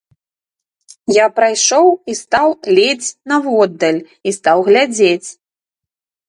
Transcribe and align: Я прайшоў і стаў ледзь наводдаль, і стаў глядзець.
Я 1.15 1.25
прайшоў 1.37 1.85
і 2.11 2.17
стаў 2.21 2.47
ледзь 2.79 3.09
наводдаль, 3.33 4.01
і 4.31 4.35
стаў 4.39 4.57
глядзець. 4.71 5.29